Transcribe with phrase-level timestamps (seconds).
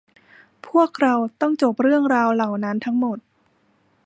[0.67, 3.17] พวกเราต้องจบเรื่องราวเหล่านั้นทั้งหมด